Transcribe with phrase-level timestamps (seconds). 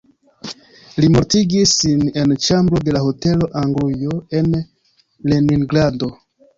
[1.03, 6.15] Li mortigis sin en ĉambro de la Hotelo Anglujo en Leningrado.